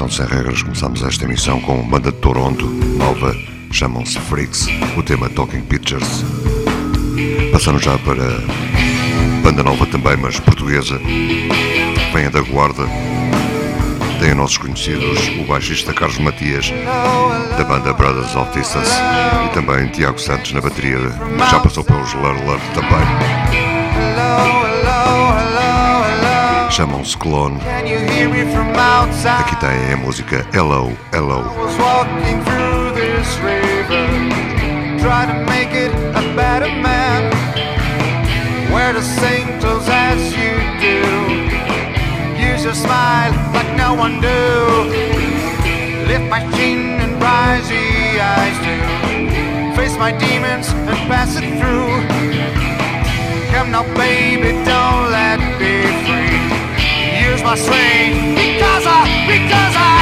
[0.00, 0.62] Uma de Sem Regras.
[0.62, 2.66] Começamos esta emissão com banda de Toronto,
[2.96, 3.36] nova,
[3.70, 4.66] chamam-se Freaks,
[4.96, 6.24] o tema Talking Pictures.
[7.52, 8.40] Passando já para
[9.42, 10.98] banda nova também, mas portuguesa,
[12.14, 12.84] venha da Guarda.
[14.20, 16.72] Tem nossos conhecidos o baixista Carlos Matias,
[17.58, 18.92] da banda Brothers of Distance,
[19.46, 20.98] e também Tiago Santos na bateria,
[21.50, 24.69] já passou pelos Lur também.
[26.70, 27.58] Chamam-se Clone.
[29.38, 31.44] Aqui tem a música Hello, Hello.
[34.98, 37.30] Try to make it a better man.
[38.72, 41.00] Wear the same clothes as you do.
[42.38, 44.90] Use your smile like no one do.
[46.06, 49.74] Lift my chin and rise the eyes do.
[49.74, 51.90] Face my demons and pass it through.
[53.52, 56.29] Come now, baby, don't let me free
[57.42, 59.99] my strength because I, because I.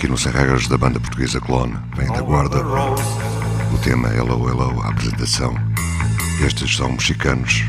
[0.00, 1.76] aqui no Sem Regras da banda portuguesa Clone.
[1.94, 2.56] Vem da guarda.
[2.64, 5.54] O tema Hello Hello, a apresentação.
[6.42, 7.64] Estes são mexicanos.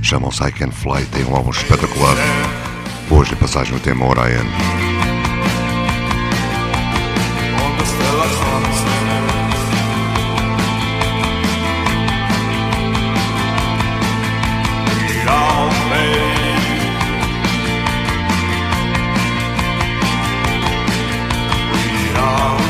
[0.00, 2.16] Chamam-se I Can Fly, têm um álbum espetacular.
[3.10, 4.46] Hoje em passagem o tema Orion.
[15.26, 16.45] Donde
[22.26, 22.65] está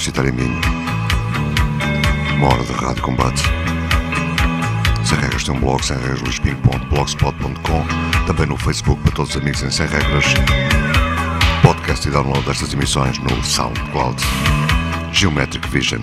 [0.00, 0.60] Universitária Minho.
[2.36, 3.42] Uma hora de rádio combate.
[5.04, 7.84] Sem regras tem um blog, sem regras luispinho.blogspot.com
[8.26, 10.24] Também no Facebook para todos os amigos em Sem Regras.
[11.62, 14.22] Podcast e download destas emissões no SoundCloud.
[15.12, 16.00] Geometric Vision.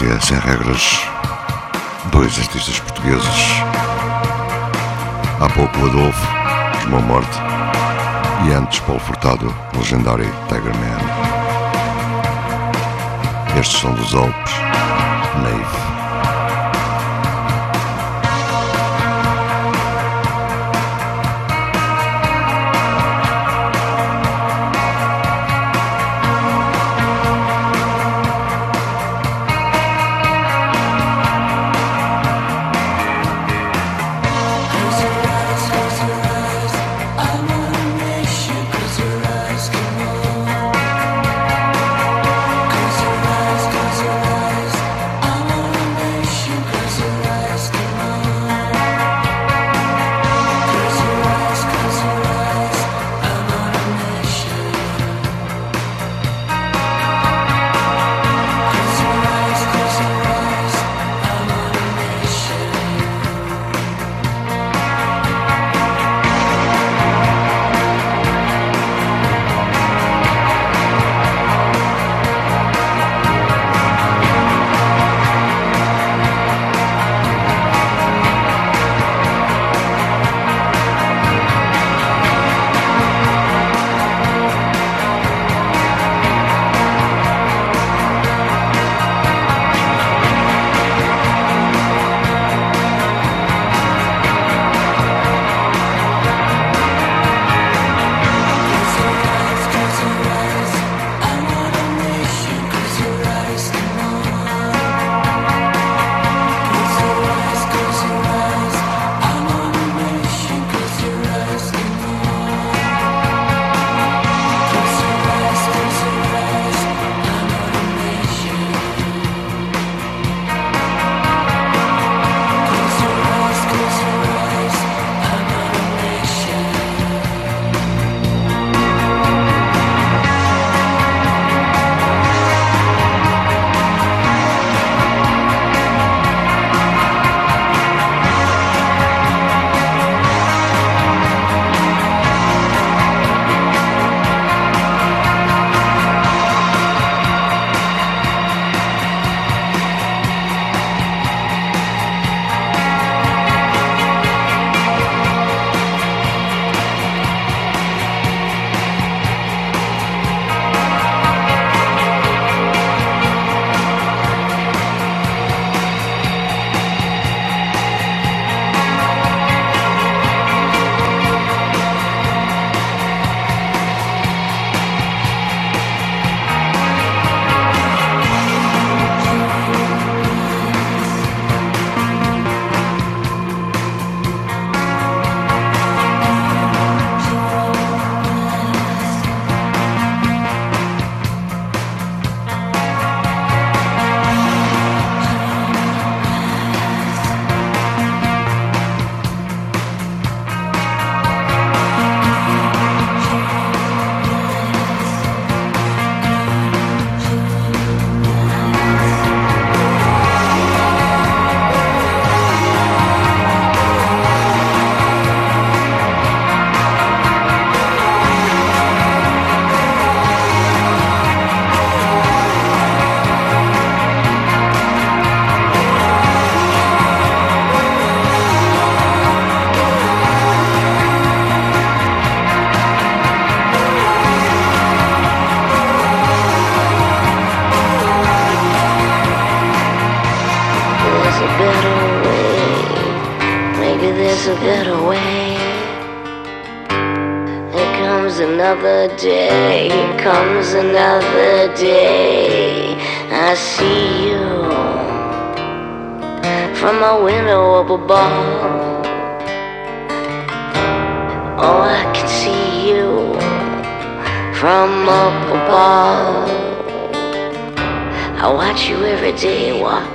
[0.00, 1.06] Democracia Sem Regras,
[2.10, 3.62] dois artistas portugueses.
[5.40, 6.26] Há pouco o Adolfo,
[6.80, 7.38] João Morte,
[8.44, 10.98] e antes Paulo Furtado, o legendário Tiger Man.
[13.56, 14.52] Estes são dos Alpes,
[15.44, 15.93] Neve.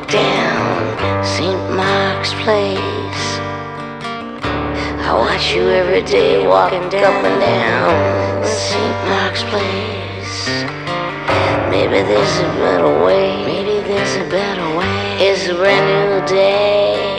[0.07, 1.61] Down St.
[1.75, 3.25] Mark's Place.
[5.07, 8.95] I watch you every day walking up and down St.
[9.09, 10.09] Mark's Place.
[11.69, 13.45] Maybe there's a better way.
[13.45, 15.17] Maybe there's a better way.
[15.19, 17.09] It's a brand new day.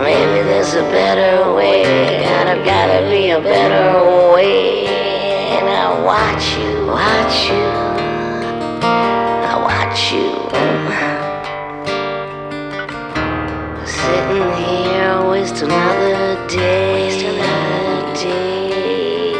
[0.00, 1.82] Maybe there's a better way.
[2.24, 4.86] Gotta, gotta be a better way.
[4.86, 7.69] And I watch you, watch you.
[14.00, 16.94] Sitting here, waste another day.
[16.94, 19.34] Waste another day.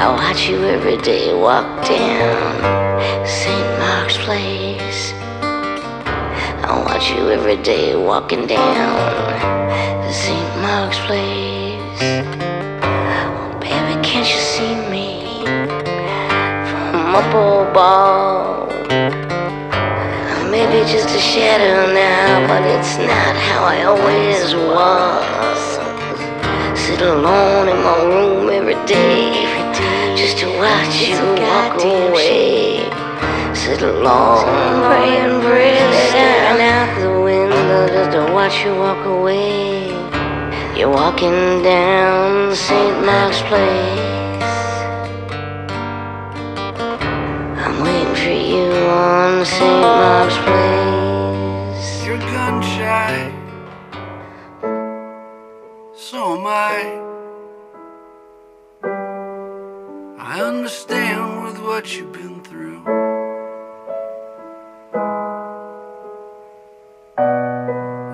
[0.00, 3.78] I watch you every day walk down St.
[3.78, 5.12] Mark's Place.
[5.42, 10.62] I watch you every day walking down St.
[10.62, 12.00] Mark's Place.
[12.82, 15.44] Oh, baby, can't you see me
[16.90, 18.53] from up above?
[20.64, 25.60] Maybe just a shadow now, but it's not how I always was.
[26.80, 29.44] Sit alone in my room every day,
[30.16, 32.88] just to watch you walk away.
[33.54, 34.46] Sit alone,
[34.88, 39.88] praying prayers, staring out the window just to watch you walk away.
[40.78, 43.04] You're walking down St.
[43.04, 44.23] Mark's Place.
[48.94, 49.80] On St.
[49.80, 52.06] Mark's Place.
[52.06, 53.14] You're gun shy.
[56.06, 56.76] So am I.
[60.32, 62.80] I understand with what you've been through.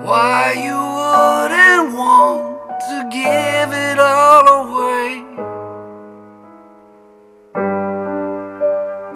[0.09, 2.41] Why you wouldn't want
[2.89, 5.07] to give it all away.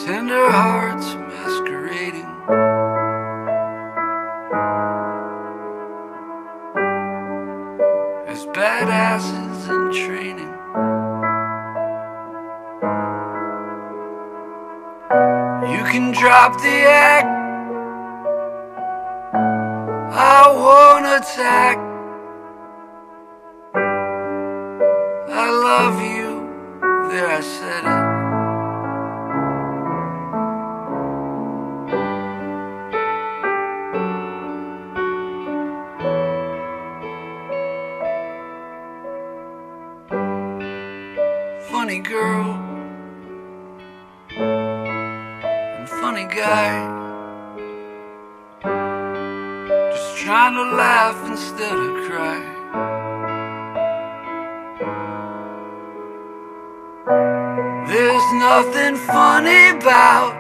[0.06, 1.25] Tender hearts
[8.96, 10.52] As badasses in training.
[15.74, 17.28] You can drop the act.
[20.14, 21.78] I won't attack.
[25.44, 26.30] I love you.
[27.10, 28.05] There, I said it.
[51.06, 52.40] Laugh instead of cry.
[57.92, 60.32] There's nothing funny about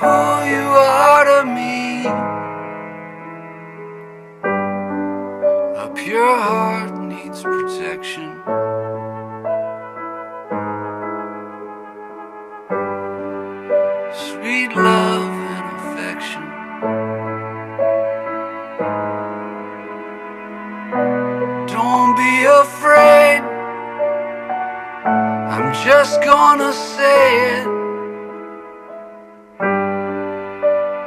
[0.00, 0.16] who
[0.52, 0.66] you
[0.98, 2.06] are to me.
[5.84, 6.73] A pure heart
[26.24, 27.66] gonna say it.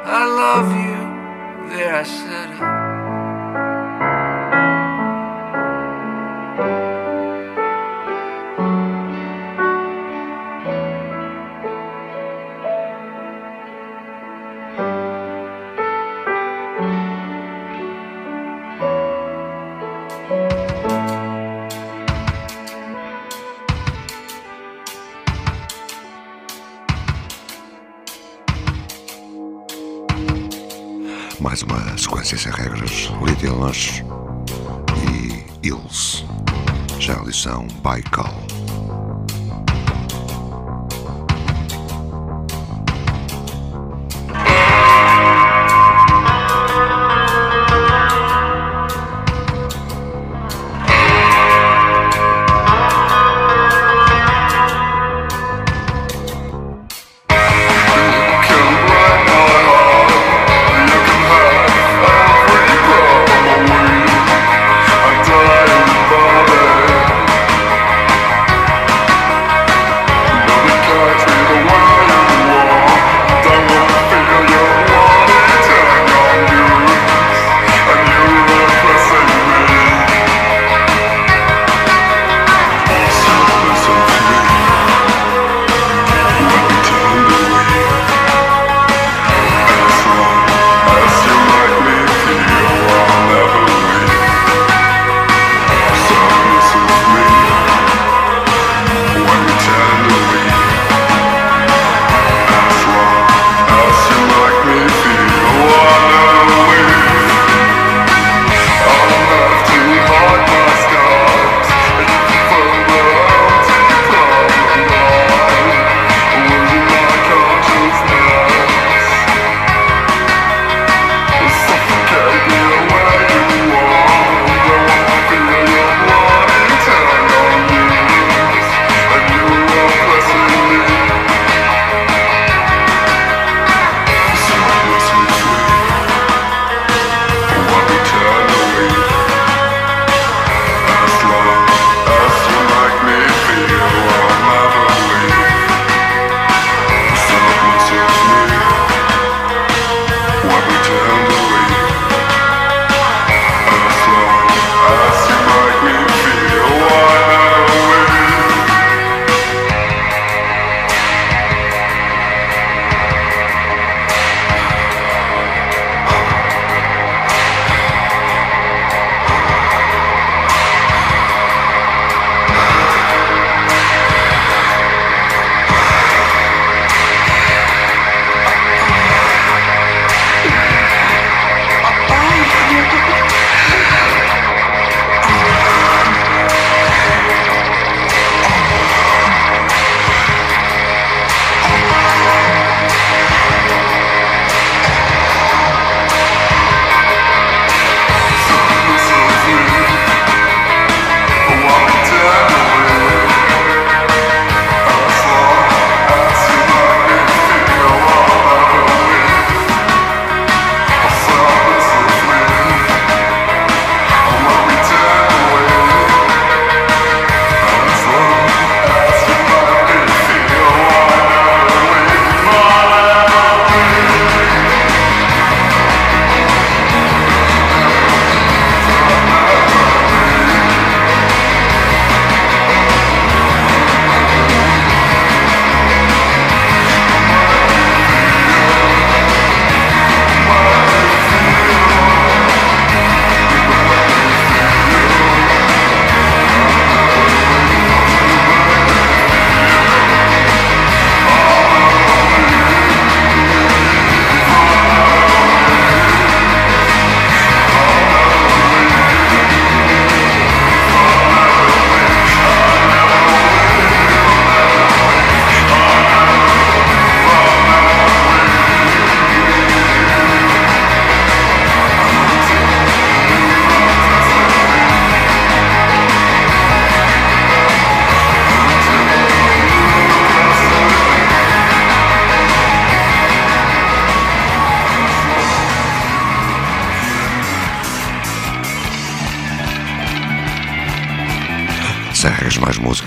[0.06, 2.77] I love you, there I said it.
[31.66, 33.10] Mais uma sequência sem regras.
[33.20, 34.04] Lydia Lush
[35.10, 36.24] e Ilse.
[37.00, 38.47] Já a lição Baikal.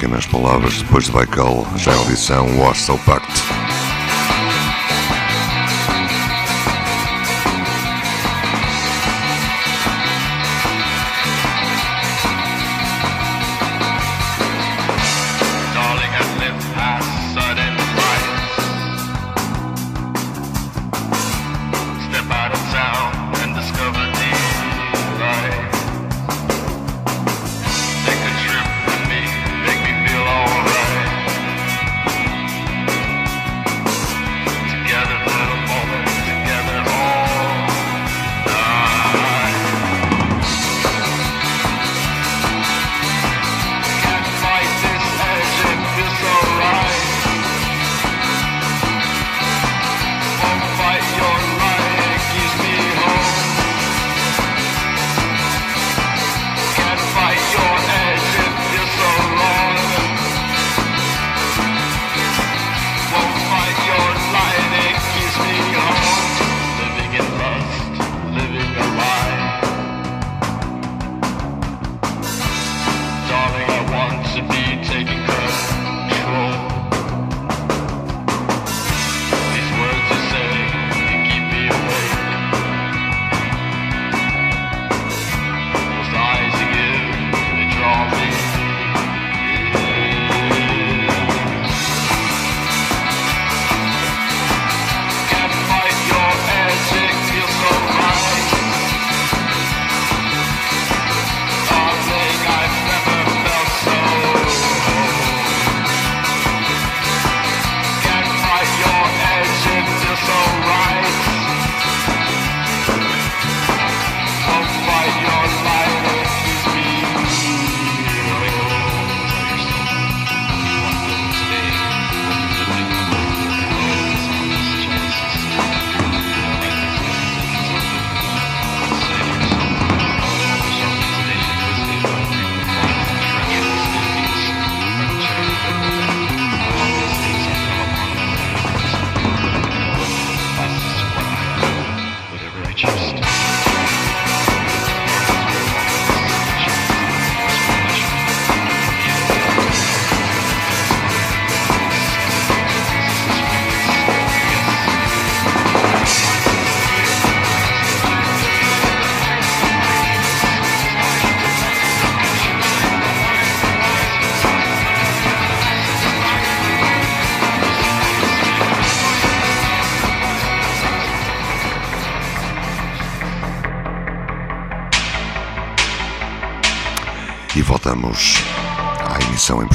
[0.08, 3.61] nas palavras depois de Baikal, já em audição, Warsaw Pact.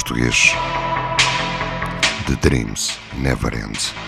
[0.07, 0.55] português.
[2.27, 4.06] The Dreams Never End.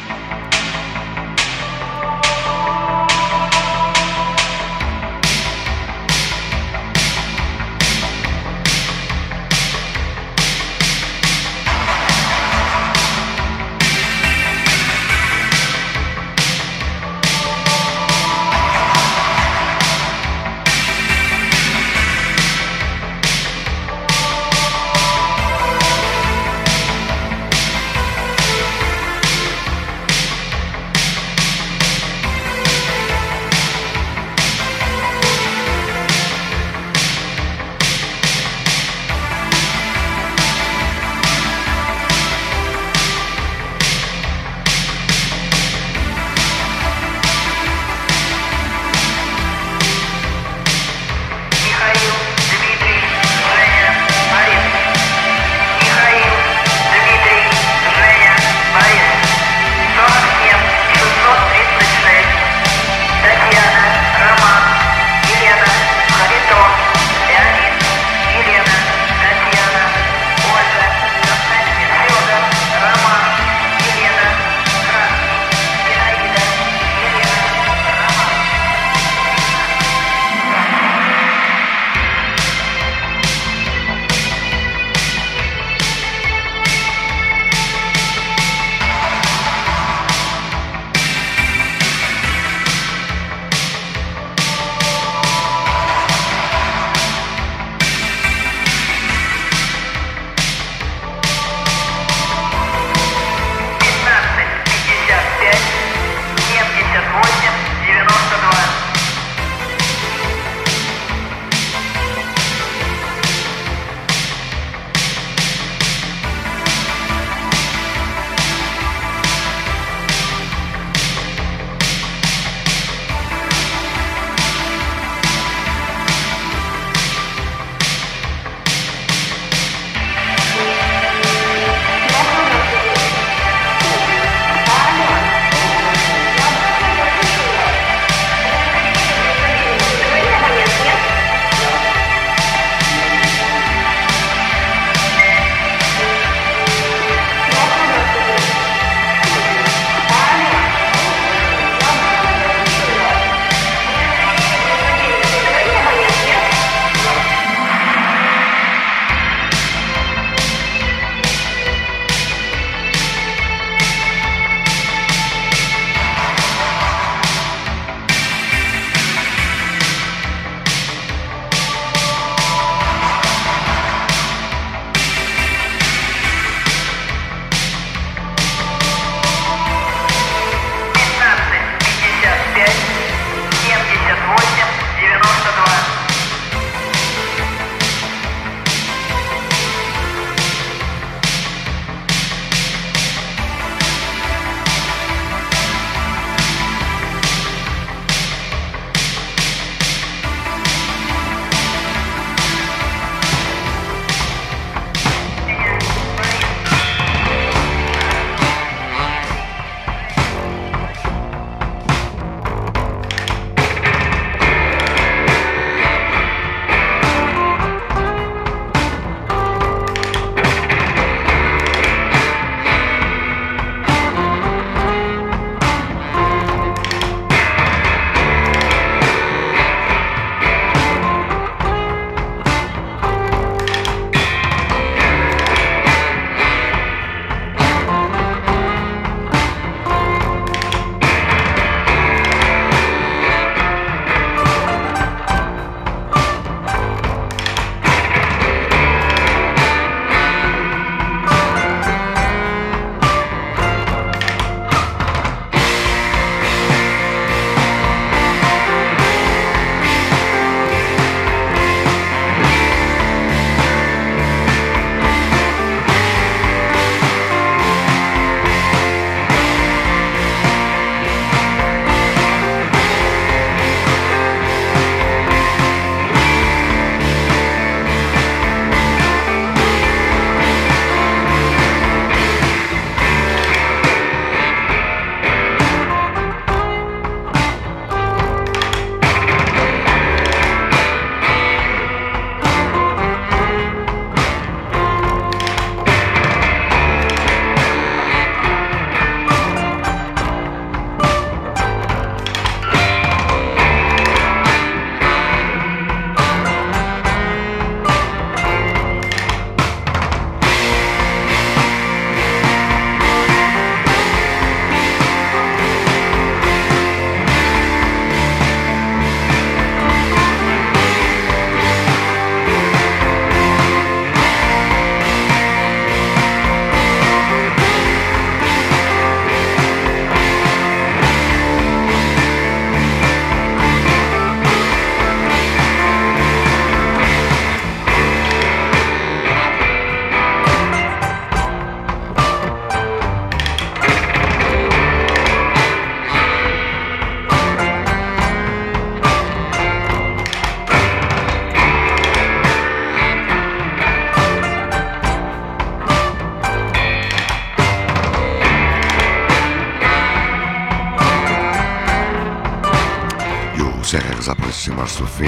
[364.88, 365.26] nosso fim.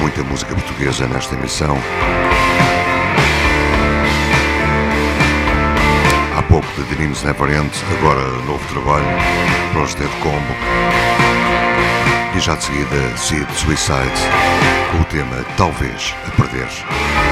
[0.00, 1.76] Muita música portuguesa nesta emissão.
[6.34, 9.04] Há pouco de Dreams Neverend, agora novo trabalho,
[9.74, 10.54] Prosted Combo.
[12.34, 14.10] E já de seguida, Seed Suicide,
[14.90, 17.31] com o tema Talvez a Perder.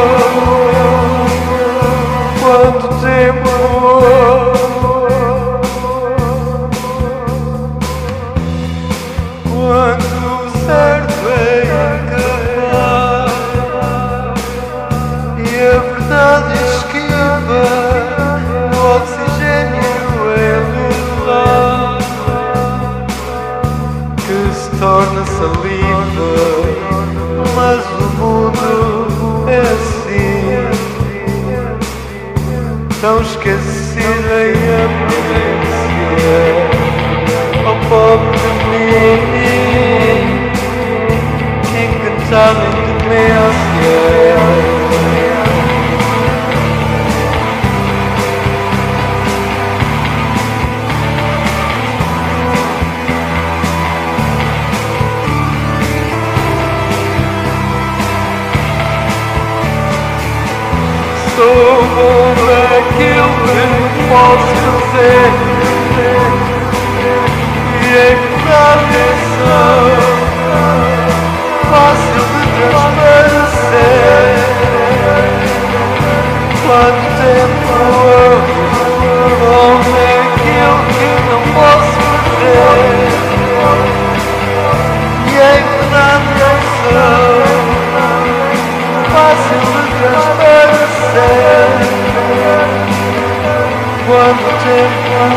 [94.11, 94.90] One, two.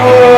[0.07, 0.34] Oh.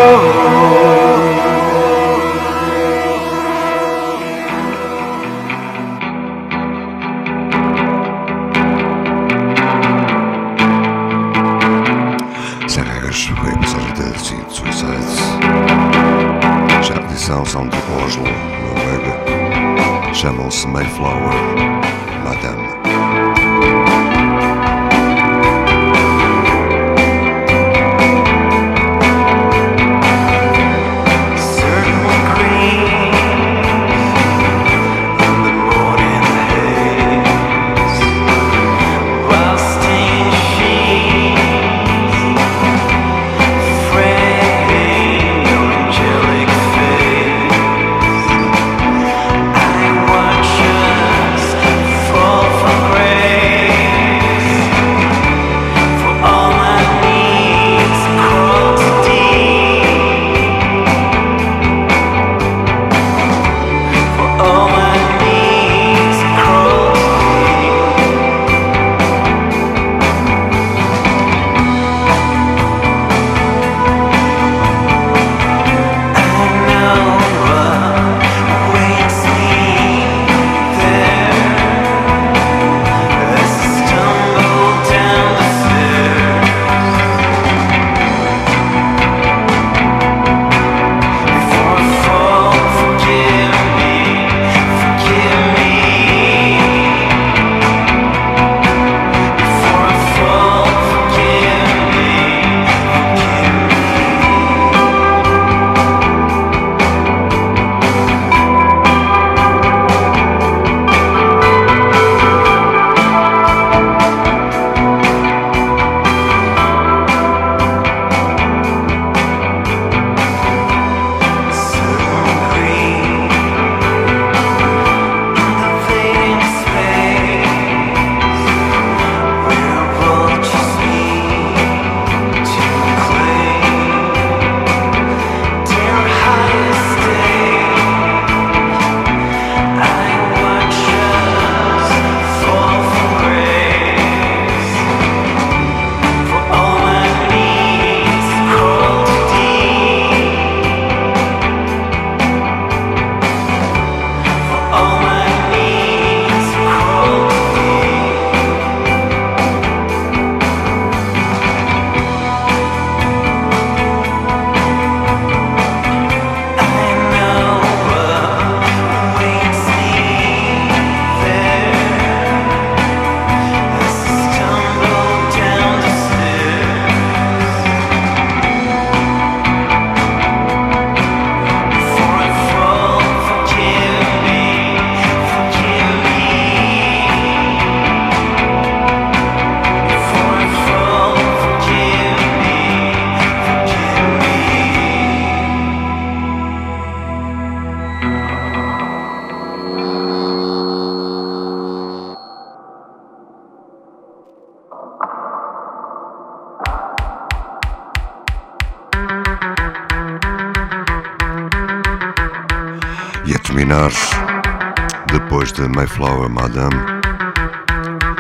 [216.07, 216.77] De Mayflower Madame,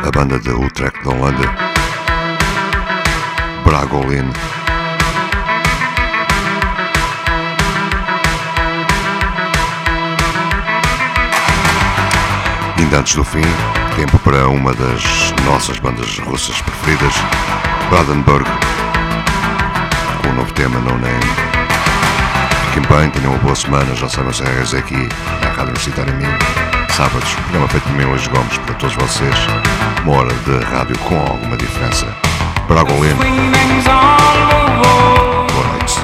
[0.04, 1.54] a banda de Utrecht da Holanda,
[3.64, 4.30] Bragolin.
[12.78, 13.42] Ainda antes do fim,
[13.96, 17.14] tempo para uma das nossas bandas russas preferidas,
[17.88, 18.48] Brandenburg,
[20.22, 21.20] com o novo tema No Name.
[22.74, 25.08] Fiquem bem, tenham uma boa semana, já sabem as regras aqui
[25.42, 27.34] na Rádio Universitária Minho sábados.
[27.34, 29.34] Programa feito por mim, hoje Gomes, para todos vocês.
[30.04, 32.06] Uma hora de rádio com alguma diferença.
[32.68, 33.24] Braga Lima.
[35.52, 36.00] Boa noite.